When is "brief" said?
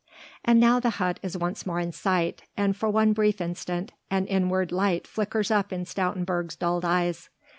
3.13-3.39